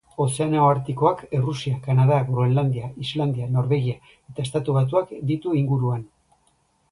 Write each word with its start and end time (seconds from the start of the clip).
Ozeano 0.23 0.61
Artikoak 0.67 1.19
Errusia, 1.39 1.73
Kanada, 1.87 2.15
Groenlandia, 2.29 2.89
Islandia, 3.05 3.51
Norvegia 3.57 3.99
eta 4.31 4.45
Estatu 4.47 4.77
Batuak 4.79 5.13
ditu 5.33 5.55
inguruan. 5.61 6.01